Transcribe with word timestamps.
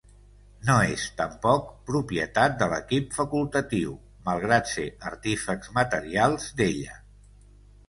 No 0.69 0.77
és, 0.93 1.01
tampoc, 1.19 1.67
propietat 1.89 2.55
de 2.63 2.69
l'equip 2.71 3.13
facultatiu, 3.19 3.93
malgrat 4.31 4.73
ser 4.73 4.89
artífexs 5.13 5.73
materials 5.79 6.51
d'ella. 6.61 7.01